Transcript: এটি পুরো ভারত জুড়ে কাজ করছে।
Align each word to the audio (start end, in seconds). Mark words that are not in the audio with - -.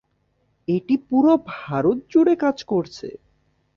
এটি 0.67 0.95
পুরো 1.07 1.31
ভারত 1.53 1.97
জুড়ে 2.11 2.33
কাজ 2.43 2.57
করছে। 2.63 3.07